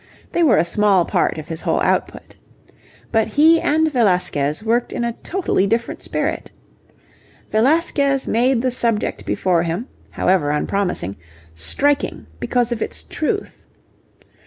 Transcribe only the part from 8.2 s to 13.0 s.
made the subject before him, however unpromising, striking because of